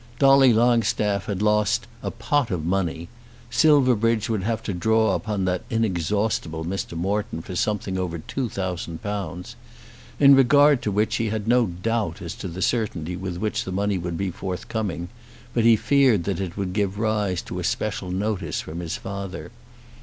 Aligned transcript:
Dolly 0.17 0.51
Longstaff 0.51 1.27
had 1.27 1.43
lost 1.43 1.85
a 2.01 2.09
"pot 2.09 2.49
of 2.49 2.65
money", 2.65 3.07
Silverbridge 3.51 4.29
would 4.29 4.41
have 4.41 4.63
to 4.63 4.73
draw 4.73 5.13
upon 5.13 5.45
that 5.45 5.61
inexhaustible 5.69 6.65
Mr. 6.65 6.97
Morton 6.97 7.43
for 7.43 7.55
something 7.55 7.99
over 7.99 8.17
two 8.17 8.49
thousand 8.49 9.03
pounds, 9.03 9.55
in 10.19 10.33
regard 10.33 10.81
to 10.81 10.91
which 10.91 11.17
he 11.17 11.29
had 11.29 11.47
no 11.47 11.67
doubt 11.67 12.19
as 12.19 12.33
to 12.33 12.47
the 12.47 12.63
certainty 12.63 13.15
with 13.15 13.37
which 13.37 13.63
the 13.63 13.71
money 13.71 13.99
would 13.99 14.17
be 14.17 14.31
forthcoming, 14.31 15.09
but 15.53 15.65
he 15.65 15.75
feared 15.75 16.23
that 16.23 16.39
it 16.41 16.57
would 16.57 16.73
give 16.73 16.97
rise 16.97 17.43
to 17.43 17.61
special 17.61 18.09
notice 18.09 18.59
from 18.59 18.79
his 18.79 18.97
father. 18.97 19.51